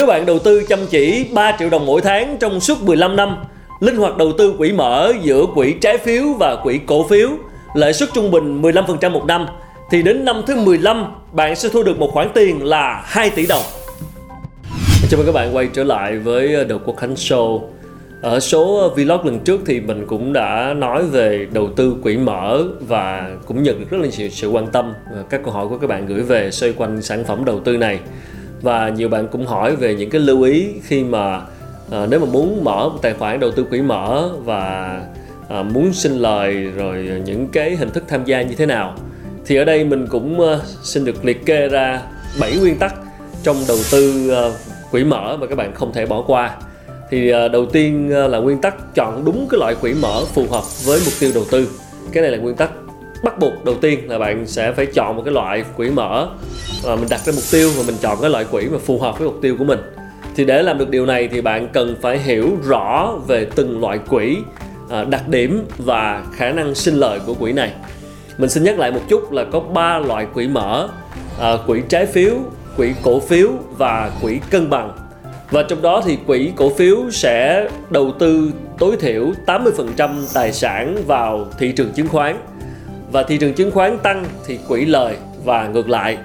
Nếu 0.00 0.06
bạn 0.06 0.26
đầu 0.26 0.38
tư 0.38 0.62
chăm 0.68 0.78
chỉ 0.90 1.26
3 1.32 1.56
triệu 1.58 1.70
đồng 1.70 1.86
mỗi 1.86 2.00
tháng 2.00 2.36
trong 2.40 2.60
suốt 2.60 2.82
15 2.82 3.16
năm, 3.16 3.36
linh 3.80 3.96
hoạt 3.96 4.16
đầu 4.16 4.32
tư 4.38 4.54
quỹ 4.58 4.72
mở 4.72 5.12
giữa 5.22 5.46
quỹ 5.54 5.72
trái 5.72 5.98
phiếu 5.98 6.22
và 6.38 6.56
quỹ 6.56 6.80
cổ 6.86 7.08
phiếu, 7.08 7.28
lãi 7.74 7.92
suất 7.92 8.08
trung 8.14 8.30
bình 8.30 8.62
15% 8.62 9.10
một 9.10 9.24
năm, 9.26 9.46
thì 9.90 10.02
đến 10.02 10.24
năm 10.24 10.42
thứ 10.46 10.56
15 10.56 11.04
bạn 11.32 11.56
sẽ 11.56 11.68
thu 11.68 11.82
được 11.82 11.98
một 11.98 12.10
khoản 12.12 12.28
tiền 12.34 12.64
là 12.64 13.02
2 13.04 13.30
tỷ 13.30 13.46
đồng. 13.46 13.62
Chào 15.10 15.18
mừng 15.18 15.26
các 15.26 15.32
bạn 15.32 15.56
quay 15.56 15.68
trở 15.72 15.84
lại 15.84 16.18
với 16.18 16.64
The 16.68 16.74
Quốc 16.84 16.96
Khánh 16.96 17.14
Show. 17.14 17.60
Ở 18.22 18.40
số 18.40 18.92
vlog 18.96 19.26
lần 19.26 19.40
trước 19.40 19.60
thì 19.66 19.80
mình 19.80 20.06
cũng 20.06 20.32
đã 20.32 20.74
nói 20.76 21.02
về 21.02 21.46
đầu 21.52 21.68
tư 21.76 21.96
quỹ 22.02 22.16
mở 22.16 22.64
và 22.88 23.30
cũng 23.46 23.62
nhận 23.62 23.80
được 23.80 23.86
rất 23.90 23.98
là 24.00 24.08
nhiều 24.18 24.28
sự 24.30 24.48
quan 24.48 24.66
tâm 24.66 24.92
và 25.14 25.22
các 25.30 25.40
câu 25.44 25.54
hỏi 25.54 25.68
của 25.68 25.78
các 25.78 25.86
bạn 25.86 26.06
gửi 26.06 26.22
về 26.22 26.50
xoay 26.50 26.72
quanh 26.72 27.02
sản 27.02 27.24
phẩm 27.24 27.44
đầu 27.44 27.60
tư 27.60 27.76
này 27.76 28.00
và 28.62 28.88
nhiều 28.88 29.08
bạn 29.08 29.28
cũng 29.28 29.46
hỏi 29.46 29.76
về 29.76 29.94
những 29.94 30.10
cái 30.10 30.20
lưu 30.20 30.42
ý 30.42 30.68
khi 30.82 31.04
mà 31.04 31.40
à, 31.90 32.06
nếu 32.10 32.20
mà 32.20 32.26
muốn 32.32 32.64
mở 32.64 32.88
một 32.88 32.98
tài 33.02 33.14
khoản 33.14 33.40
đầu 33.40 33.50
tư 33.50 33.64
quỹ 33.64 33.82
mở 33.82 34.30
và 34.44 35.00
à, 35.48 35.62
muốn 35.62 35.92
xin 35.92 36.12
lời 36.12 36.54
rồi 36.76 37.22
những 37.24 37.48
cái 37.48 37.76
hình 37.76 37.90
thức 37.90 38.04
tham 38.08 38.24
gia 38.24 38.42
như 38.42 38.54
thế 38.54 38.66
nào 38.66 38.94
thì 39.46 39.56
ở 39.56 39.64
đây 39.64 39.84
mình 39.84 40.06
cũng 40.06 40.40
à, 40.40 40.58
xin 40.82 41.04
được 41.04 41.24
liệt 41.24 41.46
kê 41.46 41.68
ra 41.68 42.02
7 42.40 42.56
nguyên 42.56 42.78
tắc 42.78 42.94
trong 43.42 43.56
đầu 43.68 43.78
tư 43.92 44.30
à, 44.30 44.42
quỹ 44.90 45.04
mở 45.04 45.36
mà 45.40 45.46
các 45.46 45.54
bạn 45.54 45.74
không 45.74 45.92
thể 45.92 46.06
bỏ 46.06 46.22
qua. 46.26 46.56
Thì 47.10 47.30
à, 47.30 47.48
đầu 47.48 47.66
tiên 47.66 48.10
à, 48.12 48.26
là 48.26 48.38
nguyên 48.38 48.60
tắc 48.60 48.94
chọn 48.94 49.24
đúng 49.24 49.46
cái 49.50 49.58
loại 49.58 49.74
quỹ 49.74 49.94
mở 49.94 50.24
phù 50.24 50.46
hợp 50.50 50.84
với 50.84 51.00
mục 51.04 51.14
tiêu 51.20 51.30
đầu 51.34 51.44
tư. 51.50 51.68
Cái 52.12 52.22
này 52.22 52.30
là 52.30 52.38
nguyên 52.38 52.56
tắc 52.56 52.70
bắt 53.24 53.38
buộc 53.38 53.64
đầu 53.64 53.74
tiên 53.74 54.10
là 54.10 54.18
bạn 54.18 54.46
sẽ 54.46 54.72
phải 54.72 54.86
chọn 54.86 55.16
một 55.16 55.22
cái 55.24 55.34
loại 55.34 55.64
quỹ 55.76 55.90
mở 55.90 56.28
và 56.82 56.96
mình 56.96 57.08
đặt 57.10 57.20
ra 57.20 57.32
mục 57.32 57.44
tiêu 57.52 57.70
và 57.76 57.82
mình 57.86 57.96
chọn 58.00 58.18
cái 58.20 58.30
loại 58.30 58.44
quỹ 58.50 58.68
mà 58.68 58.78
phù 58.78 58.98
hợp 58.98 59.18
với 59.18 59.28
mục 59.28 59.38
tiêu 59.42 59.56
của 59.58 59.64
mình. 59.64 59.78
Thì 60.36 60.44
để 60.44 60.62
làm 60.62 60.78
được 60.78 60.90
điều 60.90 61.06
này 61.06 61.28
thì 61.28 61.40
bạn 61.40 61.68
cần 61.72 61.96
phải 62.02 62.18
hiểu 62.18 62.50
rõ 62.64 63.14
về 63.26 63.46
từng 63.54 63.80
loại 63.80 63.98
quỹ 64.08 64.36
à, 64.90 65.04
đặc 65.04 65.28
điểm 65.28 65.64
và 65.78 66.24
khả 66.32 66.50
năng 66.50 66.74
sinh 66.74 66.94
lời 66.94 67.20
của 67.26 67.34
quỹ 67.34 67.52
này. 67.52 67.72
Mình 68.38 68.50
xin 68.50 68.64
nhắc 68.64 68.78
lại 68.78 68.90
một 68.90 69.00
chút 69.08 69.32
là 69.32 69.44
có 69.44 69.60
ba 69.60 69.98
loại 69.98 70.26
quỹ 70.34 70.48
mở 70.48 70.88
à, 71.40 71.52
quỹ 71.66 71.82
trái 71.88 72.06
phiếu 72.06 72.34
quỹ 72.76 72.92
cổ 73.02 73.20
phiếu 73.20 73.50
và 73.78 74.10
quỹ 74.22 74.40
cân 74.50 74.70
bằng. 74.70 74.92
Và 75.50 75.62
trong 75.62 75.82
đó 75.82 76.02
thì 76.04 76.18
quỹ 76.26 76.52
cổ 76.56 76.70
phiếu 76.70 77.10
sẽ 77.10 77.68
đầu 77.90 78.12
tư 78.18 78.50
tối 78.78 78.96
thiểu 79.00 79.32
80% 79.46 80.24
tài 80.34 80.52
sản 80.52 80.96
vào 81.06 81.46
thị 81.58 81.72
trường 81.72 81.92
chứng 81.92 82.08
khoán 82.08 82.36
và 83.12 83.22
thị 83.22 83.38
trường 83.38 83.52
chứng 83.52 83.70
khoán 83.70 83.98
tăng 83.98 84.24
thì 84.46 84.58
quỹ 84.68 84.84
lời 84.84 85.16
và 85.44 85.68
ngược 85.68 85.88
lại. 85.88 86.18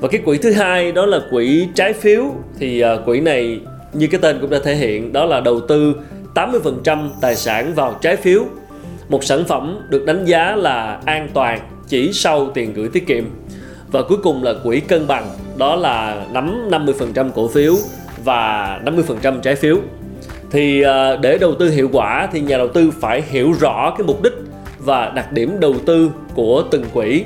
Và 0.00 0.08
cái 0.08 0.20
quỹ 0.24 0.38
thứ 0.38 0.52
hai 0.52 0.92
đó 0.92 1.06
là 1.06 1.20
quỹ 1.30 1.68
trái 1.74 1.92
phiếu. 1.92 2.24
Thì 2.58 2.80
à, 2.80 2.96
quỹ 3.04 3.20
này 3.20 3.60
như 3.92 4.06
cái 4.06 4.20
tên 4.20 4.38
cũng 4.40 4.50
đã 4.50 4.58
thể 4.64 4.74
hiện, 4.74 5.12
đó 5.12 5.24
là 5.24 5.40
đầu 5.40 5.60
tư 5.60 5.94
80% 6.34 7.08
tài 7.20 7.36
sản 7.36 7.74
vào 7.74 7.98
trái 8.00 8.16
phiếu. 8.16 8.42
Một 9.08 9.24
sản 9.24 9.44
phẩm 9.44 9.78
được 9.88 10.04
đánh 10.06 10.24
giá 10.24 10.56
là 10.56 11.00
an 11.04 11.28
toàn 11.34 11.60
chỉ 11.88 12.12
sau 12.12 12.50
tiền 12.54 12.72
gửi 12.74 12.88
tiết 12.88 13.06
kiệm. 13.06 13.24
Và 13.90 14.02
cuối 14.02 14.18
cùng 14.22 14.42
là 14.42 14.54
quỹ 14.64 14.80
cân 14.80 15.06
bằng, 15.06 15.26
đó 15.56 15.76
là 15.76 16.26
nắm 16.32 16.70
50% 16.70 17.30
cổ 17.30 17.48
phiếu 17.48 17.74
và 18.24 18.80
50% 18.84 19.40
trái 19.40 19.54
phiếu. 19.54 19.76
Thì 20.50 20.82
à, 20.82 21.16
để 21.16 21.38
đầu 21.38 21.54
tư 21.54 21.70
hiệu 21.70 21.88
quả 21.92 22.28
thì 22.32 22.40
nhà 22.40 22.56
đầu 22.56 22.68
tư 22.68 22.90
phải 23.00 23.22
hiểu 23.30 23.52
rõ 23.60 23.94
cái 23.98 24.06
mục 24.06 24.22
đích 24.22 24.32
và 24.84 25.12
đặc 25.14 25.32
điểm 25.32 25.60
đầu 25.60 25.74
tư 25.86 26.10
của 26.34 26.64
từng 26.70 26.84
quỹ 26.92 27.24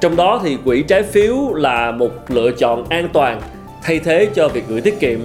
trong 0.00 0.16
đó 0.16 0.40
thì 0.44 0.56
quỹ 0.64 0.82
trái 0.82 1.02
phiếu 1.02 1.54
là 1.54 1.90
một 1.90 2.10
lựa 2.28 2.50
chọn 2.50 2.84
an 2.88 3.08
toàn 3.12 3.40
thay 3.82 3.98
thế 3.98 4.28
cho 4.34 4.48
việc 4.48 4.64
gửi 4.68 4.80
tiết 4.80 5.00
kiệm 5.00 5.18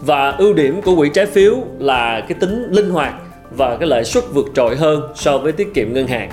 và 0.00 0.30
ưu 0.30 0.54
điểm 0.54 0.82
của 0.82 0.96
quỹ 0.96 1.10
trái 1.14 1.26
phiếu 1.26 1.56
là 1.78 2.20
cái 2.28 2.38
tính 2.40 2.68
linh 2.70 2.90
hoạt 2.90 3.14
và 3.56 3.76
cái 3.76 3.88
lãi 3.88 4.04
suất 4.04 4.24
vượt 4.32 4.46
trội 4.54 4.76
hơn 4.76 5.02
so 5.14 5.38
với 5.38 5.52
tiết 5.52 5.74
kiệm 5.74 5.92
ngân 5.92 6.06
hàng. 6.06 6.30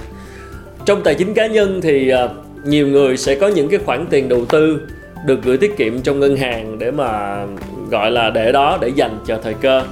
Trong 0.86 1.04
tài 1.04 1.16
chính 1.16 1.34
cá 1.34 1.48
nhân 1.48 1.82
thì 1.82 2.10
à, 2.10 2.28
nhiều 2.64 2.88
người 2.88 3.18
sẽ 3.18 3.36
có 3.36 3.48
những 3.48 3.70
cái 3.70 3.80
khoản 3.86 4.06
tiền 4.10 4.30
đầu 4.30 4.46
tư 4.46 4.82
được 5.26 5.40
gửi 5.44 5.58
tiết 5.58 5.78
kiệm 5.78 6.02
trong 6.02 6.20
ngân 6.20 6.36
hàng 6.36 6.80
để 6.80 6.92
mà 6.92 7.46
gọi 7.90 8.12
là 8.12 8.30
để 8.30 8.52
đó 8.52 8.78
để 8.82 8.92
dành 8.96 9.18
chờ 9.26 9.40
thời 9.44 9.54
cơ. 9.54 9.84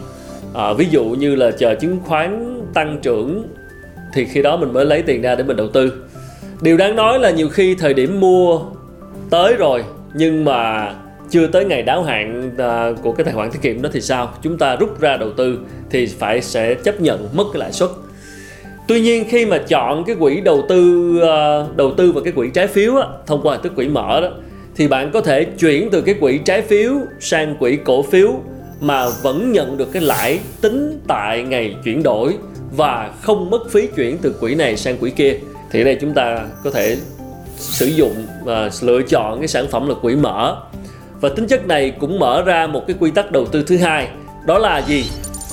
À, 0.54 0.74
ví 0.74 0.88
dụ 0.90 1.04
như 1.04 1.36
là 1.36 1.52
chờ 1.52 1.76
chứng 1.76 1.98
khoán 2.06 2.62
tăng 2.74 3.00
trưởng 3.02 3.48
thì 4.14 4.26
khi 4.26 4.42
đó 4.42 4.58
mình 4.58 4.74
mới 4.74 4.86
lấy 4.86 5.02
tiền 5.02 5.22
ra 5.22 5.36
để 5.36 5.44
mình 5.44 5.58
đầu 5.58 5.68
tư. 5.68 5.94
Điều 6.62 6.78
đáng 6.78 6.96
nói 6.96 7.20
là 7.20 7.30
nhiều 7.30 7.50
khi 7.50 7.76
thời 7.76 7.94
điểm 7.94 8.20
mua 8.20 8.60
tới 9.30 9.56
rồi 9.56 9.84
nhưng 10.14 10.46
mà 10.46 10.94
chưa 11.30 11.48
tới 11.48 11.66
ngày 11.66 11.82
đáo 11.82 12.04
hạn 12.04 12.52
à, 12.58 12.92
của 13.02 13.12
cái 13.12 13.24
tài 13.24 13.34
khoản 13.34 13.52
tiết 13.52 13.60
kiệm 13.62 13.82
đó 13.82 13.90
thì 13.94 14.02
sao? 14.02 14.34
Chúng 14.42 14.58
ta 14.58 14.76
rút 14.76 15.00
ra 15.00 15.18
đầu 15.18 15.32
tư 15.32 15.60
thì 15.90 16.06
phải 16.06 16.42
sẽ 16.42 16.74
chấp 16.74 17.02
nhận 17.02 17.30
mất 17.34 17.44
cái 17.54 17.60
lãi 17.60 17.72
suất. 17.72 17.90
Tuy 18.88 19.02
nhiên 19.02 19.26
khi 19.30 19.46
mà 19.46 19.58
chọn 19.58 20.04
cái 20.04 20.16
quỹ 20.20 20.42
đầu 20.42 20.66
tư 20.70 21.12
à, 21.22 21.66
đầu 21.76 21.94
tư 21.98 22.12
vào 22.12 22.24
cái 22.24 22.34
quỹ 22.34 22.50
trái 22.54 22.68
phiếu 22.68 22.96
á, 22.96 23.08
thông 23.26 23.42
qua 23.44 23.58
cái 23.58 23.72
quỹ 23.76 23.88
mở 23.88 24.22
đó 24.22 24.30
thì 24.76 24.88
bạn 24.88 25.12
có 25.14 25.22
thể 25.22 25.44
chuyển 25.44 25.90
từ 25.90 26.02
cái 26.02 26.16
quỹ 26.20 26.38
trái 26.38 26.62
phiếu 26.62 26.94
sang 27.20 27.56
quỹ 27.56 27.78
cổ 27.86 28.04
phiếu 28.04 28.30
mà 28.80 29.06
vẫn 29.24 29.52
nhận 29.52 29.78
được 29.78 29.92
cái 29.92 30.02
lãi 30.02 30.40
tính 30.62 31.00
tại 31.08 31.44
ngày 31.44 31.76
chuyển 31.84 32.04
đổi 32.04 32.34
và 32.72 33.12
không 33.22 33.50
mất 33.50 33.72
phí 33.72 33.88
chuyển 33.96 34.18
từ 34.18 34.36
quỹ 34.40 34.56
này 34.56 34.78
sang 34.78 34.98
quỹ 34.98 35.10
kia. 35.10 35.40
Thì 35.72 35.82
ở 35.82 35.84
đây 35.84 35.98
chúng 36.02 36.14
ta 36.14 36.40
có 36.64 36.72
thể 36.72 36.98
sử 37.56 37.86
dụng 37.86 38.26
và 38.44 38.70
lựa 38.82 39.02
chọn 39.02 39.40
cái 39.40 39.48
sản 39.48 39.68
phẩm 39.72 39.88
là 39.88 39.96
quỹ 40.02 40.16
mở. 40.16 40.62
Và 41.22 41.30
tính 41.30 41.48
chất 41.48 41.68
này 41.68 41.92
cũng 42.00 42.20
mở 42.20 42.44
ra 42.46 42.68
một 42.68 42.84
cái 42.88 42.96
quy 43.00 43.12
tắc 43.12 43.32
đầu 43.32 43.46
tư 43.46 43.64
thứ 43.68 43.78
hai, 43.78 44.10
đó 44.46 44.58
là 44.58 44.78
gì? 44.78 45.06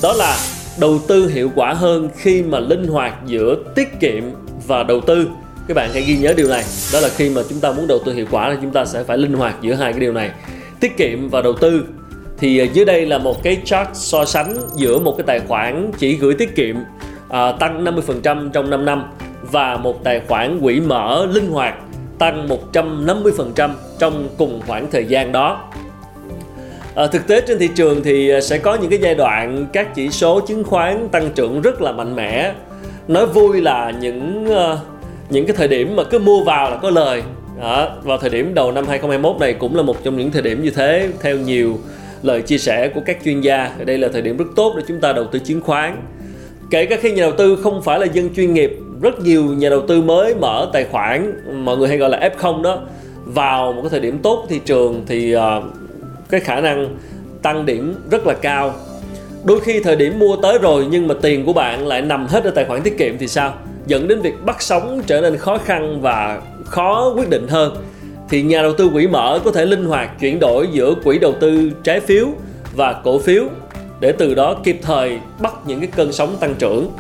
Đó 0.02 0.12
là 0.12 0.36
đầu 0.80 0.98
tư 1.08 1.28
hiệu 1.28 1.50
quả 1.54 1.72
hơn 1.72 2.08
khi 2.16 2.42
mà 2.42 2.60
linh 2.60 2.86
hoạt 2.86 3.14
giữa 3.26 3.56
tiết 3.75 3.88
kiệm 4.00 4.22
và 4.66 4.82
đầu 4.82 5.00
tư. 5.00 5.28
Các 5.69 5.75
bạn 5.75 5.91
hãy 5.92 6.02
ghi 6.02 6.16
nhớ 6.16 6.34
điều 6.36 6.48
này, 6.48 6.64
đó 6.92 7.00
là 7.00 7.08
khi 7.16 7.31
mà 7.31 7.42
chúng 7.48 7.60
ta 7.60 7.72
muốn 7.72 7.86
đầu 7.86 7.98
tư 8.04 8.12
hiệu 8.12 8.26
quả 8.31 8.50
thì 8.50 8.58
chúng 8.62 8.72
ta 8.72 8.84
sẽ 8.84 9.04
phải 9.04 9.19
linh 9.19 9.32
hoạt 9.32 9.54
giữa 9.60 9.75
hai 9.75 9.92
cái 9.92 10.00
điều 10.00 10.12
này, 10.12 10.31
tiết 10.81 10.96
kiệm 10.96 11.28
và 11.28 11.42
đầu 11.42 11.52
tư 11.52 11.84
thì 12.39 12.59
à, 12.59 12.65
dưới 12.72 12.84
đây 12.84 13.06
là 13.06 13.19
một 13.19 13.43
cái 13.43 13.59
chart 13.65 13.89
so 13.93 14.25
sánh 14.25 14.56
giữa 14.77 14.99
một 14.99 15.15
cái 15.19 15.25
tài 15.27 15.41
khoản 15.41 15.91
chỉ 15.99 16.17
gửi 16.17 16.34
tiết 16.34 16.56
kiệm 16.56 16.77
à, 17.28 17.53
tăng 17.53 17.84
50% 17.84 18.50
trong 18.50 18.71
5 18.71 18.84
năm 18.84 19.05
và 19.43 19.77
một 19.77 20.05
tài 20.05 20.21
khoản 20.28 20.61
quỹ 20.61 20.81
mở 20.81 21.27
linh 21.33 21.50
hoạt 21.50 21.75
tăng 22.19 22.49
150% 22.73 23.71
trong 23.99 24.28
cùng 24.39 24.61
khoảng 24.67 24.91
thời 24.91 25.05
gian 25.05 25.33
đó. 25.33 25.71
À, 26.94 27.06
thực 27.06 27.27
tế 27.27 27.41
trên 27.41 27.59
thị 27.59 27.69
trường 27.75 28.03
thì 28.03 28.31
à, 28.31 28.41
sẽ 28.41 28.59
có 28.59 28.75
những 28.75 28.91
cái 28.91 28.99
giai 29.03 29.15
đoạn 29.15 29.67
các 29.73 29.94
chỉ 29.94 30.11
số 30.11 30.41
chứng 30.41 30.65
khoán 30.65 31.09
tăng 31.09 31.31
trưởng 31.34 31.62
rất 31.62 31.83
là 31.83 31.93
mạnh 31.93 32.17
mẽ. 32.17 32.53
Nói 33.09 33.27
vui 33.27 33.61
là 33.61 33.93
những 34.00 34.47
uh, 34.50 34.78
những 35.31 35.47
cái 35.47 35.56
thời 35.56 35.69
điểm 35.69 35.97
mà 35.97 36.05
cứ 36.05 36.19
mua 36.19 36.44
vào 36.44 36.71
là 36.71 36.77
có 36.77 36.91
lời. 36.91 37.23
Đó, 37.61 37.89
vào 38.03 38.19
thời 38.19 38.31
điểm 38.31 38.55
đầu 38.55 38.73
năm 38.73 38.87
2021 38.87 39.41
này 39.41 39.53
cũng 39.53 39.77
là 39.77 39.83
một 39.83 40.05
trong 40.05 40.17
những 40.17 40.31
thời 40.31 40.43
điểm 40.43 40.62
như 40.62 40.71
thế 40.71 41.09
theo 41.23 41.37
nhiều 41.37 41.78
lời 42.25 42.43
chia 42.43 42.59
sẻ 42.59 42.89
của 42.89 43.01
các 43.07 43.19
chuyên 43.25 43.41
gia. 43.41 43.71
Đây 43.85 43.99
là 43.99 44.09
thời 44.12 44.23
điểm 44.23 44.37
rất 44.37 44.45
tốt 44.57 44.75
để 44.77 44.83
chúng 44.89 45.01
ta 45.01 45.12
đầu 45.12 45.25
tư 45.25 45.39
chứng 45.39 45.61
khoán. 45.61 46.03
Kể 46.71 46.87
cả 46.87 46.97
khi 47.01 47.12
nhà 47.12 47.23
đầu 47.23 47.33
tư 47.33 47.57
không 47.62 47.83
phải 47.83 47.99
là 47.99 48.07
dân 48.07 48.35
chuyên 48.35 48.55
nghiệp 48.55 48.79
rất 49.05 49.21
nhiều 49.21 49.45
nhà 49.45 49.69
đầu 49.69 49.83
tư 49.89 50.03
mới 50.03 50.35
mở 50.35 50.71
tài 50.73 50.85
khoản 50.85 51.32
mọi 51.65 51.76
người 51.76 51.88
hay 51.88 51.99
gọi 51.99 52.11
là 52.11 52.31
F0 52.38 52.62
đó 52.62 52.81
vào 53.25 53.73
một 53.73 53.82
cái 53.82 53.91
thời 53.91 54.00
điểm 54.00 54.19
tốt 54.23 54.47
thị 54.49 54.61
trường 54.65 55.05
thì 55.06 55.37
uh, 55.37 55.43
cái 56.31 56.41
khả 56.41 56.61
năng 56.61 56.97
tăng 57.43 57.67
điểm 57.67 57.94
rất 58.11 58.27
là 58.27 58.35
cao 58.35 58.75
đôi 59.44 59.61
khi 59.61 59.81
thời 59.81 59.97
điểm 59.97 60.19
mua 60.19 60.37
tới 60.37 60.59
rồi 60.59 60.87
nhưng 60.91 61.09
mà 61.09 61.15
tiền 61.23 61.44
của 61.44 61.53
bạn 61.53 61.87
lại 61.87 62.03
nằm 62.03 62.27
hết 62.27 62.44
ở 62.44 62.50
tài 62.50 62.65
khoản 62.65 62.82
tiết 62.82 62.99
kiệm 62.99 63.19
thì 63.19 63.29
sao 63.29 63.55
dẫn 63.87 64.09
đến 64.09 64.20
việc 64.20 64.35
bắt 64.44 64.62
sóng 64.62 65.03
trở 65.06 65.20
nên 65.20 65.37
khó 65.37 65.59
khăn 65.59 66.00
và 66.00 66.43
khó 66.65 67.12
quyết 67.17 67.31
định 67.31 67.49
hơn 67.49 67.77
thì 68.29 68.43
nhà 68.43 68.62
đầu 68.62 68.73
tư 68.73 68.91
quỹ 68.93 69.06
mở 69.06 69.41
có 69.44 69.50
thể 69.53 69.67
linh 69.67 69.85
hoạt 69.85 70.21
chuyển 70.21 70.41
đổi 70.41 70.69
giữa 70.73 70.94
quỹ 71.05 71.19
đầu 71.19 71.35
tư 71.41 71.71
trái 71.85 72.00
phiếu 72.00 72.26
và 72.76 72.93
cổ 73.05 73.19
phiếu 73.19 73.44
để 74.00 74.12
từ 74.12 74.35
đó 74.35 74.56
kịp 74.65 74.79
thời 74.82 75.19
bắt 75.41 75.55
những 75.67 75.81
cái 75.81 75.88
cơn 75.97 76.12
sóng 76.12 76.37
tăng 76.41 76.55
trưởng 76.55 76.91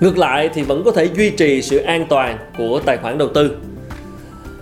Ngược 0.00 0.18
lại 0.18 0.50
thì 0.54 0.62
vẫn 0.62 0.82
có 0.84 0.92
thể 0.92 1.08
duy 1.14 1.30
trì 1.30 1.62
sự 1.62 1.78
an 1.78 2.06
toàn 2.08 2.38
của 2.58 2.80
tài 2.84 2.96
khoản 2.96 3.18
đầu 3.18 3.28
tư. 3.28 3.56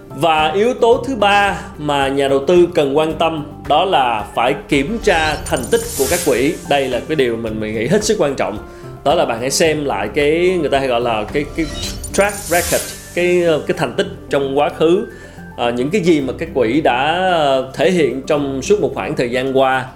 Và 0.08 0.52
yếu 0.52 0.75
tố 0.75 1.05
thứ 1.06 1.16
ba 1.16 1.61
mà 1.78 2.08
nhà 2.08 2.28
đầu 2.28 2.46
tư 2.46 2.69
cần 2.75 2.96
quan 2.96 3.12
tâm 3.12 3.46
đó 3.69 3.84
là 3.84 4.25
phải 4.34 4.55
kiểm 4.69 4.99
tra 5.02 5.37
thành 5.46 5.60
tích 5.70 5.81
của 5.99 6.05
các 6.10 6.20
quỹ. 6.26 6.55
Đây 6.69 6.88
là 6.88 7.00
cái 7.08 7.17
điều 7.17 7.37
mình 7.37 7.60
mình 7.60 7.75
nghĩ 7.75 7.87
hết 7.87 8.05
sức 8.05 8.17
quan 8.19 8.34
trọng. 8.34 8.58
Đó 9.05 9.14
là 9.14 9.25
bạn 9.25 9.40
hãy 9.40 9.50
xem 9.50 9.84
lại 9.84 10.08
cái 10.14 10.58
người 10.60 10.70
ta 10.70 10.78
hay 10.78 10.88
gọi 10.88 11.00
là 11.00 11.25
cái 11.32 11.44
cái 11.56 11.67
track 12.12 12.37
record, 12.37 12.94
cái 13.14 13.44
cái 13.67 13.76
thành 13.78 13.94
tích 13.96 14.06
trong 14.31 14.58
quá 14.58 14.69
khứ, 14.78 15.06
à, 15.56 15.70
những 15.70 15.90
cái 15.90 16.00
gì 16.00 16.20
mà 16.20 16.32
các 16.38 16.48
quỹ 16.54 16.80
đã 16.80 17.30
ờ, 17.32 17.70
thể 17.74 17.90
hiện 17.90 18.22
trong 18.22 18.62
suốt 18.62 18.80
một 18.80 18.90
khoảng 18.94 19.16
thời 19.16 19.30
gian 19.30 19.58
qua. 19.58 19.86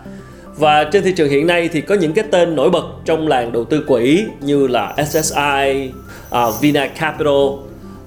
Và 0.56 0.84
trên 0.84 1.04
thị 1.04 1.12
trường 1.16 1.28
hiện 1.28 1.46
nay 1.46 1.68
thì 1.72 1.80
có 1.80 1.94
những 1.94 2.12
cái 2.12 2.24
tên 2.30 2.56
nổi 2.56 2.70
bật 2.70 2.84
trong 3.04 3.28
làng 3.28 3.52
đầu 3.52 3.64
tư 3.64 3.84
quỹ 3.86 4.24
như 4.40 4.66
là 4.66 4.94
SSI, 4.96 5.38
à, 5.40 5.88
ờ, 6.30 6.52
Vina 6.60 6.86
Capital. 6.86 7.34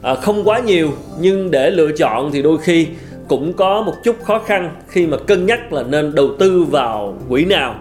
À, 0.02 0.16
không 0.16 0.44
quá 0.44 0.60
nhiều 0.60 0.92
nhưng 1.20 1.52
để 1.52 1.72
lựa 1.72 1.92
chọn 1.92 2.32
thì 2.32 2.42
đôi 2.42 2.58
khi 2.58 2.88
cũng 3.28 3.54
có 3.54 3.82
một 3.82 3.94
chút 4.04 4.16
khó 4.24 4.40
khăn 4.40 4.72
khi 4.88 5.08
mà 5.08 5.18
cân 5.18 5.46
nhắc 5.46 5.74
là 5.74 5.84
nên 5.84 6.16
đầu 6.16 6.30
tư 6.40 6.64
vào 6.64 7.18
quỹ 7.30 7.46
nào. 7.46 7.76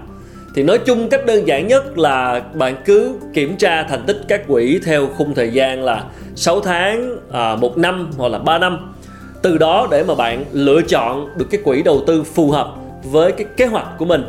Thì 0.54 0.62
nói 0.62 0.78
chung 0.78 1.08
cách 1.08 1.26
đơn 1.26 1.48
giản 1.48 1.66
nhất 1.66 1.98
là 1.98 2.42
bạn 2.54 2.76
cứ 2.84 3.14
kiểm 3.34 3.56
tra 3.56 3.82
thành 3.82 4.02
tích 4.06 4.20
các 4.28 4.46
quỹ 4.46 4.80
theo 4.84 5.06
khung 5.06 5.34
thời 5.34 5.50
gian 5.50 5.84
là 5.84 6.04
6 6.34 6.60
tháng, 6.60 7.16
à, 7.32 7.56
1 7.56 7.78
năm 7.78 8.10
hoặc 8.16 8.28
là 8.28 8.38
3 8.38 8.58
năm 8.58 8.92
từ 9.42 9.58
đó 9.58 9.88
để 9.90 10.04
mà 10.04 10.14
bạn 10.14 10.44
lựa 10.52 10.82
chọn 10.82 11.38
được 11.38 11.46
cái 11.50 11.60
quỹ 11.64 11.82
đầu 11.82 12.02
tư 12.06 12.22
phù 12.22 12.50
hợp 12.50 12.74
với 13.04 13.32
cái 13.32 13.46
kế 13.56 13.66
hoạch 13.66 13.86
của 13.98 14.04
mình 14.04 14.24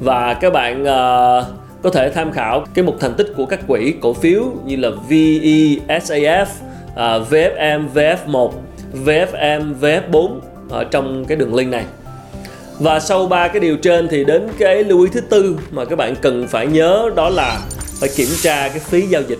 và 0.00 0.34
các 0.34 0.52
bạn 0.52 0.82
uh, 0.82 1.44
có 1.82 1.90
thể 1.92 2.10
tham 2.10 2.32
khảo 2.32 2.64
cái 2.74 2.84
mục 2.84 2.96
thành 3.00 3.14
tích 3.14 3.32
của 3.36 3.46
các 3.46 3.60
quỹ 3.66 3.94
cổ 4.00 4.12
phiếu 4.12 4.42
như 4.64 4.76
là 4.76 4.90
VE, 5.08 5.98
SAF, 5.98 6.42
uh, 6.42 6.48
ờ, 6.94 7.24
VFM, 7.30 7.88
VF1, 7.94 8.50
VFM, 9.04 9.74
VF4 9.80 10.40
ở 10.70 10.84
trong 10.84 11.24
cái 11.24 11.36
đường 11.36 11.54
link 11.54 11.70
này. 11.70 11.84
Và 12.78 13.00
sau 13.00 13.26
ba 13.26 13.48
cái 13.48 13.60
điều 13.60 13.76
trên 13.76 14.08
thì 14.08 14.24
đến 14.24 14.48
cái 14.58 14.84
lưu 14.84 15.02
ý 15.02 15.10
thứ 15.12 15.20
tư 15.20 15.58
mà 15.70 15.84
các 15.84 15.96
bạn 15.96 16.14
cần 16.16 16.48
phải 16.48 16.66
nhớ 16.66 17.10
đó 17.16 17.28
là 17.28 17.60
phải 18.00 18.08
kiểm 18.16 18.28
tra 18.42 18.68
cái 18.68 18.78
phí 18.78 19.00
giao 19.00 19.22
dịch. 19.22 19.38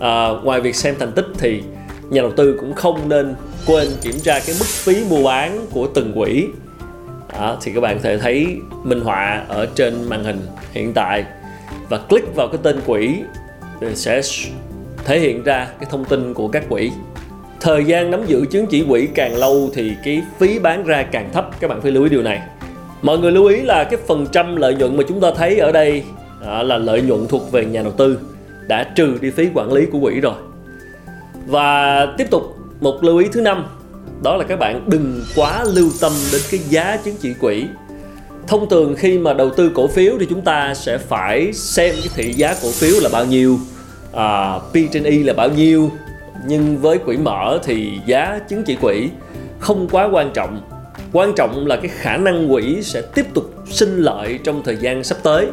À, 0.00 0.28
ngoài 0.42 0.60
việc 0.60 0.74
xem 0.74 0.94
thành 0.98 1.12
tích 1.12 1.26
thì 1.38 1.62
nhà 2.10 2.22
đầu 2.22 2.32
tư 2.36 2.56
cũng 2.60 2.74
không 2.74 3.08
nên 3.08 3.34
quên 3.66 3.88
kiểm 4.02 4.14
tra 4.22 4.38
cái 4.46 4.56
mức 4.58 4.66
phí 4.66 5.04
mua 5.10 5.24
bán 5.24 5.66
của 5.72 5.86
từng 5.94 6.12
quỹ. 6.12 6.46
Đó, 7.32 7.58
thì 7.62 7.72
các 7.72 7.80
bạn 7.80 7.96
có 7.96 8.02
thể 8.02 8.18
thấy 8.18 8.56
minh 8.84 9.00
họa 9.00 9.44
ở 9.48 9.66
trên 9.74 10.04
màn 10.08 10.24
hình 10.24 10.40
hiện 10.72 10.92
tại. 10.92 11.24
Và 11.88 11.98
click 11.98 12.34
vào 12.34 12.48
cái 12.48 12.58
tên 12.62 12.80
quỹ 12.86 13.14
sẽ 13.94 14.20
thể 15.04 15.20
hiện 15.20 15.42
ra 15.42 15.68
cái 15.80 15.88
thông 15.90 16.04
tin 16.04 16.34
của 16.34 16.48
các 16.48 16.68
quỹ. 16.68 16.90
Thời 17.60 17.84
gian 17.84 18.10
nắm 18.10 18.26
giữ 18.26 18.46
chứng 18.50 18.66
chỉ 18.66 18.84
quỹ 18.88 19.08
càng 19.14 19.36
lâu 19.36 19.70
thì 19.74 19.92
cái 20.04 20.22
phí 20.38 20.58
bán 20.58 20.84
ra 20.84 21.02
càng 21.02 21.30
thấp. 21.32 21.50
Các 21.60 21.70
bạn 21.70 21.80
phải 21.80 21.90
lưu 21.92 22.02
ý 22.02 22.08
điều 22.08 22.22
này. 22.22 22.42
Mọi 23.02 23.18
người 23.18 23.32
lưu 23.32 23.46
ý 23.46 23.62
là 23.62 23.84
cái 23.84 24.00
phần 24.06 24.26
trăm 24.32 24.56
lợi 24.56 24.74
nhuận 24.74 24.96
mà 24.96 25.04
chúng 25.08 25.20
ta 25.20 25.30
thấy 25.36 25.58
ở 25.58 25.72
đây 25.72 26.02
đó 26.42 26.62
là 26.62 26.78
lợi 26.78 27.02
nhuận 27.02 27.26
thuộc 27.28 27.52
về 27.52 27.64
nhà 27.64 27.82
đầu 27.82 27.92
tư 27.92 28.18
đã 28.66 28.84
trừ 28.84 29.18
đi 29.20 29.30
phí 29.30 29.48
quản 29.54 29.72
lý 29.72 29.86
của 29.86 30.00
quỹ 30.00 30.20
rồi. 30.20 30.34
Và 31.46 32.06
tiếp 32.18 32.26
tục 32.30 32.55
một 32.80 33.04
lưu 33.04 33.18
ý 33.18 33.28
thứ 33.32 33.40
năm 33.40 33.66
đó 34.22 34.36
là 34.36 34.44
các 34.44 34.58
bạn 34.58 34.82
đừng 34.86 35.24
quá 35.36 35.64
lưu 35.64 35.90
tâm 36.00 36.12
đến 36.32 36.40
cái 36.50 36.60
giá 36.68 36.96
chứng 37.04 37.16
chỉ 37.20 37.34
quỹ. 37.40 37.66
Thông 38.46 38.68
thường 38.68 38.94
khi 38.98 39.18
mà 39.18 39.32
đầu 39.32 39.50
tư 39.50 39.70
cổ 39.74 39.86
phiếu 39.86 40.12
thì 40.20 40.26
chúng 40.30 40.42
ta 40.42 40.74
sẽ 40.74 40.98
phải 40.98 41.52
xem 41.52 41.94
cái 41.94 42.08
thị 42.14 42.32
giá 42.32 42.54
cổ 42.62 42.70
phiếu 42.70 43.00
là 43.00 43.08
bao 43.12 43.24
nhiêu 43.24 43.58
à, 44.12 44.58
P 44.58 44.74
trên 44.92 45.04
Y 45.04 45.22
là 45.22 45.32
bao 45.32 45.48
nhiêu. 45.48 45.90
Nhưng 46.46 46.78
với 46.78 46.98
quỹ 46.98 47.16
mở 47.16 47.58
thì 47.64 47.90
giá 48.06 48.40
chứng 48.48 48.64
chỉ 48.64 48.76
quỹ 48.76 49.08
không 49.58 49.88
quá 49.88 50.08
quan 50.12 50.30
trọng. 50.34 50.60
Quan 51.12 51.32
trọng 51.36 51.66
là 51.66 51.76
cái 51.76 51.88
khả 51.88 52.16
năng 52.16 52.48
quỹ 52.48 52.82
sẽ 52.82 53.02
tiếp 53.14 53.26
tục 53.34 53.54
sinh 53.70 53.98
lợi 53.98 54.38
trong 54.44 54.62
thời 54.62 54.76
gian 54.76 55.04
sắp 55.04 55.18
tới. 55.22 55.46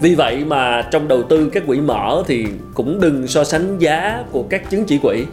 Vì 0.00 0.14
vậy 0.14 0.44
mà 0.44 0.82
trong 0.90 1.08
đầu 1.08 1.22
tư 1.22 1.50
các 1.52 1.62
quỹ 1.66 1.80
mở 1.80 2.22
thì 2.26 2.46
cũng 2.74 3.00
đừng 3.00 3.26
so 3.26 3.44
sánh 3.44 3.78
giá 3.78 4.24
của 4.32 4.42
các 4.50 4.70
chứng 4.70 4.84
chỉ 4.84 4.98
quỹ. 4.98 5.24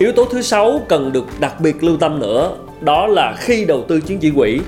Yếu 0.00 0.12
tố 0.12 0.24
thứ 0.24 0.42
sáu 0.42 0.80
cần 0.88 1.12
được 1.12 1.24
đặc 1.40 1.60
biệt 1.60 1.84
lưu 1.84 1.96
tâm 1.96 2.20
nữa, 2.20 2.56
đó 2.80 3.06
là 3.06 3.36
khi 3.38 3.64
đầu 3.64 3.84
tư 3.88 4.00
chứng 4.00 4.18
chỉ 4.18 4.30
quỹ, 4.30 4.60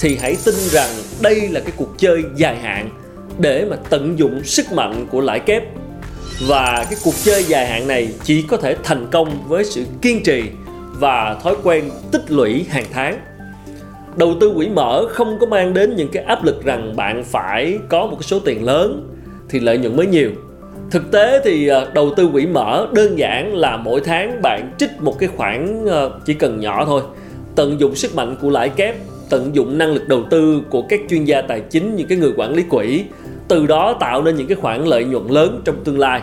thì 0.00 0.16
hãy 0.16 0.36
tin 0.44 0.54
rằng 0.54 0.88
đây 1.22 1.48
là 1.48 1.60
cái 1.60 1.72
cuộc 1.76 1.98
chơi 1.98 2.22
dài 2.36 2.56
hạn 2.56 2.90
để 3.38 3.66
mà 3.70 3.76
tận 3.90 4.18
dụng 4.18 4.44
sức 4.44 4.72
mạnh 4.72 5.06
của 5.10 5.20
lãi 5.20 5.40
kép. 5.40 5.62
Và 6.48 6.86
cái 6.90 6.98
cuộc 7.04 7.14
chơi 7.24 7.44
dài 7.44 7.66
hạn 7.66 7.88
này 7.88 8.08
chỉ 8.24 8.42
có 8.42 8.56
thể 8.56 8.76
thành 8.82 9.06
công 9.10 9.48
với 9.48 9.64
sự 9.64 9.84
kiên 10.02 10.22
trì 10.22 10.42
và 10.98 11.36
thói 11.42 11.54
quen 11.62 11.90
tích 12.12 12.30
lũy 12.30 12.64
hàng 12.68 12.86
tháng. 12.92 13.18
Đầu 14.16 14.34
tư 14.40 14.52
quỹ 14.56 14.68
mở 14.68 15.06
không 15.10 15.38
có 15.40 15.46
mang 15.46 15.74
đến 15.74 15.96
những 15.96 16.08
cái 16.12 16.24
áp 16.24 16.44
lực 16.44 16.64
rằng 16.64 16.96
bạn 16.96 17.24
phải 17.24 17.78
có 17.88 18.06
một 18.06 18.16
cái 18.16 18.26
số 18.26 18.38
tiền 18.38 18.64
lớn 18.64 19.16
thì 19.48 19.60
lợi 19.60 19.78
nhuận 19.78 19.96
mới 19.96 20.06
nhiều 20.06 20.30
thực 20.90 21.10
tế 21.10 21.40
thì 21.44 21.66
ờ, 21.66 21.90
đầu 21.94 22.14
tư 22.16 22.28
quỹ 22.32 22.46
mở 22.46 22.86
đơn 22.92 23.18
giản 23.18 23.54
là 23.54 23.76
mỗi 23.76 24.00
tháng 24.00 24.42
bạn 24.42 24.70
trích 24.78 24.90
một 25.00 25.18
cái 25.18 25.28
khoản 25.36 25.84
ờ, 25.86 26.10
chỉ 26.24 26.34
cần 26.34 26.60
nhỏ 26.60 26.84
thôi. 26.84 27.02
Tận 27.54 27.80
dụng 27.80 27.94
sức 27.94 28.14
mạnh 28.14 28.36
của 28.40 28.50
lãi 28.50 28.68
kép 28.68 28.96
tận 29.30 29.50
dụng 29.52 29.78
năng 29.78 29.92
lực 29.92 30.08
đầu 30.08 30.22
tư 30.30 30.62
của 30.70 30.82
các 30.82 31.00
chuyên 31.10 31.24
gia 31.24 31.42
tài 31.42 31.60
chính 31.60 31.96
những 31.96 32.08
cái 32.08 32.18
người 32.18 32.32
quản 32.36 32.54
lý 32.54 32.62
quỹ 32.62 33.04
từ 33.48 33.66
đó 33.66 33.96
tạo 34.00 34.22
nên 34.22 34.36
những 34.36 34.46
cái 34.46 34.56
khoản 34.56 34.84
lợi 34.84 35.04
nhuận 35.04 35.26
lớn 35.26 35.60
trong 35.64 35.84
tương 35.84 35.98
lai. 35.98 36.22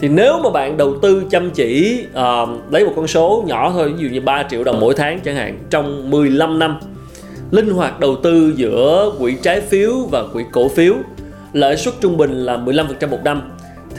Thì 0.00 0.08
nếu 0.08 0.38
mà 0.44 0.50
bạn 0.50 0.76
đầu 0.76 0.96
tư 1.02 1.22
chăm 1.30 1.50
chỉ 1.50 2.04
uh, 2.10 2.72
lấy 2.72 2.84
một 2.84 2.92
con 2.96 3.06
số 3.06 3.44
nhỏ 3.46 3.72
thôi 3.72 3.92
ví 3.96 4.02
dụ 4.02 4.08
như 4.08 4.20
3 4.20 4.42
triệu 4.50 4.64
đồng 4.64 4.80
mỗi 4.80 4.94
tháng 4.94 5.20
chẳng 5.20 5.36
hạn 5.36 5.58
trong 5.70 6.10
15 6.10 6.58
năm 6.58 6.78
linh 7.50 7.70
hoạt 7.70 8.00
đầu 8.00 8.16
tư 8.16 8.52
giữa 8.56 9.12
quỹ 9.18 9.36
trái 9.42 9.60
phiếu 9.60 9.92
và 10.10 10.22
quỹ 10.32 10.44
cổ 10.52 10.68
phiếu 10.68 10.94
lợi 11.52 11.76
suất 11.76 11.94
trung 12.00 12.16
bình 12.16 12.44
là 12.44 12.56
15% 12.56 13.08
một 13.08 13.20
năm 13.24 13.42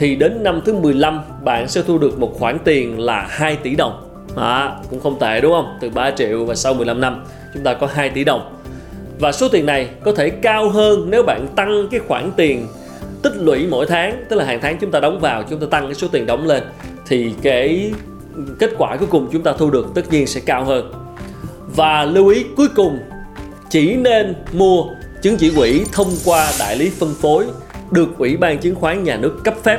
thì 0.02 0.14
đến 0.16 0.42
năm 0.42 0.60
thứ 0.64 0.72
15 0.72 1.20
bạn 1.44 1.68
sẽ 1.68 1.82
thu 1.86 1.98
được 1.98 2.18
một 2.18 2.34
khoản 2.38 2.58
tiền 2.64 3.00
là 3.00 3.26
2 3.30 3.56
tỷ 3.56 3.74
đồng. 3.74 4.08
À, 4.36 4.76
cũng 4.90 5.00
không 5.00 5.18
tệ 5.18 5.40
đúng 5.40 5.52
không? 5.52 5.78
Từ 5.80 5.90
3 5.90 6.10
triệu 6.10 6.44
và 6.44 6.54
sau 6.54 6.74
15 6.74 7.00
năm 7.00 7.24
chúng 7.54 7.62
ta 7.62 7.74
có 7.74 7.88
2 7.92 8.10
tỷ 8.10 8.24
đồng. 8.24 8.56
Và 9.18 9.32
số 9.32 9.48
tiền 9.48 9.66
này 9.66 9.88
có 10.04 10.12
thể 10.12 10.30
cao 10.30 10.68
hơn 10.68 11.10
nếu 11.10 11.22
bạn 11.22 11.46
tăng 11.56 11.88
cái 11.90 12.00
khoản 12.00 12.30
tiền 12.36 12.66
tích 13.22 13.32
lũy 13.36 13.66
mỗi 13.66 13.86
tháng 13.86 14.24
tức 14.28 14.36
là 14.36 14.44
hàng 14.44 14.60
tháng 14.62 14.78
chúng 14.78 14.90
ta 14.90 15.00
đóng 15.00 15.20
vào 15.20 15.42
chúng 15.50 15.60
ta 15.60 15.66
tăng 15.70 15.84
cái 15.84 15.94
số 15.94 16.08
tiền 16.08 16.26
đóng 16.26 16.46
lên 16.46 16.62
thì 17.06 17.32
cái 17.42 17.92
kết 18.58 18.70
quả 18.78 18.96
cuối 18.96 19.08
cùng 19.10 19.28
chúng 19.32 19.42
ta 19.42 19.52
thu 19.58 19.70
được 19.70 19.86
tất 19.94 20.02
nhiên 20.10 20.26
sẽ 20.26 20.40
cao 20.46 20.64
hơn. 20.64 20.92
Và 21.76 22.04
lưu 22.04 22.28
ý 22.28 22.44
cuối 22.56 22.68
cùng 22.76 22.98
chỉ 23.70 23.96
nên 23.96 24.34
mua 24.52 24.84
chứng 25.22 25.36
chỉ 25.36 25.52
quỹ 25.56 25.84
thông 25.92 26.10
qua 26.24 26.52
đại 26.58 26.76
lý 26.76 26.90
phân 26.90 27.14
phối 27.20 27.46
được 27.92 28.18
Ủy 28.18 28.36
ban 28.36 28.58
chứng 28.58 28.74
khoán 28.74 29.04
nhà 29.04 29.16
nước 29.16 29.40
cấp 29.44 29.54
phép. 29.62 29.78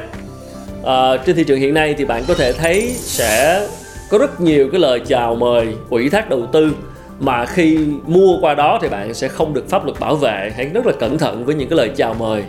À, 0.85 1.17
trên 1.25 1.35
thị 1.35 1.43
trường 1.43 1.59
hiện 1.59 1.73
nay 1.73 1.95
thì 1.97 2.05
bạn 2.05 2.23
có 2.27 2.33
thể 2.33 2.53
thấy 2.53 2.93
sẽ 2.95 3.67
có 4.09 4.17
rất 4.17 4.41
nhiều 4.41 4.69
cái 4.71 4.81
lời 4.81 5.01
chào 5.07 5.35
mời 5.35 5.67
ủy 5.89 6.09
thác 6.09 6.29
đầu 6.29 6.45
tư 6.53 6.71
mà 7.19 7.45
khi 7.45 7.79
mua 8.07 8.37
qua 8.41 8.53
đó 8.53 8.79
thì 8.81 8.89
bạn 8.89 9.13
sẽ 9.13 9.27
không 9.27 9.53
được 9.53 9.69
pháp 9.69 9.85
luật 9.85 9.99
bảo 9.99 10.15
vệ. 10.15 10.51
Hãy 10.55 10.65
rất 10.73 10.85
là 10.85 10.93
cẩn 10.99 11.17
thận 11.17 11.45
với 11.45 11.55
những 11.55 11.69
cái 11.69 11.77
lời 11.77 11.91
chào 11.95 12.13
mời 12.13 12.43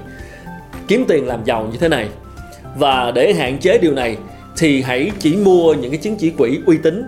kiếm 0.89 1.05
tiền 1.09 1.27
làm 1.27 1.45
giàu 1.45 1.69
như 1.73 1.79
thế 1.79 1.89
này. 1.89 2.09
Và 2.77 3.11
để 3.11 3.33
hạn 3.33 3.59
chế 3.59 3.79
điều 3.79 3.93
này 3.93 4.17
thì 4.57 4.83
hãy 4.83 5.11
chỉ 5.19 5.37
mua 5.37 5.75
những 5.75 5.91
cái 5.91 5.99
chứng 5.99 6.17
chỉ 6.17 6.31
quỹ 6.31 6.59
uy 6.67 6.77
tín 6.79 7.03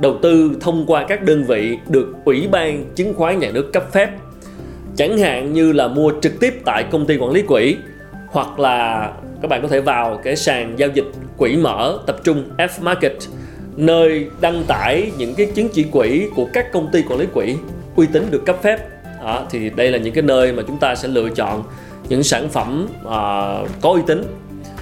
đầu 0.00 0.18
tư 0.22 0.56
thông 0.60 0.86
qua 0.86 1.04
các 1.08 1.22
đơn 1.22 1.44
vị 1.44 1.78
được 1.88 2.14
ủy 2.24 2.48
ban 2.50 2.84
chứng 2.94 3.14
khoán 3.14 3.38
nhà 3.38 3.50
nước 3.50 3.72
cấp 3.72 3.92
phép. 3.92 4.10
Chẳng 4.96 5.18
hạn 5.18 5.52
như 5.52 5.72
là 5.72 5.88
mua 5.88 6.12
trực 6.22 6.40
tiếp 6.40 6.54
tại 6.64 6.84
công 6.90 7.06
ty 7.06 7.16
quản 7.16 7.30
lý 7.30 7.42
quỹ 7.42 7.76
hoặc 8.34 8.58
là 8.58 9.10
các 9.42 9.48
bạn 9.48 9.62
có 9.62 9.68
thể 9.68 9.80
vào 9.80 10.20
cái 10.24 10.36
sàn 10.36 10.74
giao 10.76 10.88
dịch 10.94 11.04
quỹ 11.36 11.56
mở 11.56 11.98
tập 12.06 12.16
trung 12.24 12.44
F 12.58 12.68
Market 12.80 13.12
nơi 13.76 14.26
đăng 14.40 14.64
tải 14.64 15.10
những 15.18 15.34
cái 15.34 15.46
chứng 15.54 15.68
chỉ 15.68 15.84
quỹ 15.92 16.28
của 16.36 16.48
các 16.52 16.72
công 16.72 16.90
ty 16.92 17.02
quản 17.08 17.20
lý 17.20 17.26
quỹ 17.34 17.56
uy 17.96 18.06
tín 18.12 18.26
được 18.30 18.46
cấp 18.46 18.56
phép. 18.62 18.78
À, 19.24 19.40
thì 19.50 19.70
đây 19.70 19.90
là 19.90 19.98
những 19.98 20.14
cái 20.14 20.22
nơi 20.22 20.52
mà 20.52 20.62
chúng 20.66 20.78
ta 20.78 20.94
sẽ 20.94 21.08
lựa 21.08 21.28
chọn 21.28 21.62
những 22.08 22.22
sản 22.22 22.48
phẩm 22.48 22.88
à, 23.10 23.20
có 23.80 23.90
uy 23.90 24.00
tín. 24.06 24.22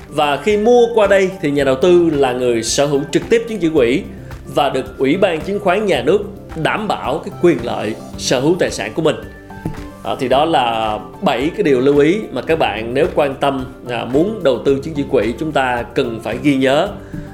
Và 0.09 0.37
khi 0.37 0.57
mua 0.57 0.87
qua 0.95 1.07
đây 1.07 1.31
thì 1.41 1.51
nhà 1.51 1.65
đầu 1.65 1.77
tư 1.83 2.11
là 2.13 2.33
người 2.33 2.63
sở 2.63 2.87
hữu 2.87 3.01
trực 3.11 3.23
tiếp 3.31 3.43
chứng 3.49 3.59
chỉ 3.59 3.69
quỹ 3.69 4.03
và 4.55 4.71
được 4.71 4.99
ủy 4.99 5.17
ban 5.17 5.41
chứng 5.41 5.61
khoán 5.61 5.87
nhà 5.87 6.03
nước 6.03 6.19
đảm 6.63 6.89
bảo 6.89 7.19
cái 7.19 7.35
quyền 7.43 7.59
lợi 7.63 7.95
sở 8.19 8.41
hữu 8.41 8.57
tài 8.59 8.71
sản 8.71 8.93
của 8.95 9.03
mình 9.03 9.17
à, 10.05 10.15
thì 10.19 10.29
đó 10.29 10.45
là 10.45 10.99
bảy 11.23 11.51
cái 11.57 11.63
điều 11.63 11.81
lưu 11.81 11.99
ý 11.99 12.21
mà 12.33 12.43
các 12.43 12.59
bạn 12.59 12.95
nếu 12.95 13.07
quan 13.15 13.35
tâm 13.35 13.65
à, 13.89 14.05
muốn 14.05 14.41
đầu 14.45 14.59
tư 14.65 14.81
chứng 14.83 14.95
chỉ 14.95 15.05
quỹ 15.11 15.35
chúng 15.39 15.53
ta 15.53 15.83
cần 15.95 16.21
phải 16.23 16.39
ghi 16.43 16.57
nhớ. 16.57 16.89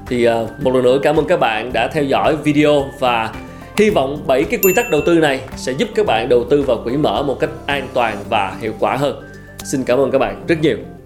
Thì 0.06 0.24
à, 0.24 0.34
một 0.62 0.74
lần 0.74 0.82
nữa 0.82 0.98
cảm 1.02 1.16
ơn 1.16 1.26
các 1.26 1.40
bạn 1.40 1.72
đã 1.72 1.88
theo 1.88 2.04
dõi 2.04 2.36
video 2.36 2.84
và 2.98 3.32
hy 3.76 3.90
vọng 3.90 4.22
bảy 4.26 4.44
cái 4.44 4.60
quy 4.62 4.74
tắc 4.74 4.90
đầu 4.90 5.00
tư 5.06 5.14
này 5.14 5.40
sẽ 5.56 5.72
giúp 5.72 5.88
các 5.94 6.06
bạn 6.06 6.28
đầu 6.28 6.44
tư 6.50 6.62
vào 6.62 6.80
quỹ 6.84 6.96
mở 6.96 7.22
một 7.22 7.40
cách 7.40 7.50
an 7.66 7.88
toàn 7.94 8.16
và 8.28 8.56
hiệu 8.60 8.72
quả 8.78 8.96
hơn. 8.96 9.22
Xin 9.64 9.84
cảm 9.84 9.98
ơn 9.98 10.10
các 10.10 10.18
bạn 10.18 10.44
rất 10.48 10.62
nhiều. 10.62 10.97